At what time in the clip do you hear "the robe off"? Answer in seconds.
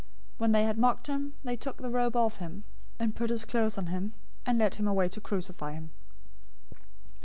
1.77-2.33